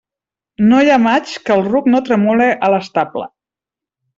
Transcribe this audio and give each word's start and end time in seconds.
No 0.69 0.79
hi 0.85 0.89
ha 0.93 0.97
maig 1.03 1.35
que 1.49 1.53
el 1.57 1.63
ruc 1.67 1.91
no 1.97 2.01
tremole 2.09 2.51
a 2.69 2.73
l'estable. 2.77 3.29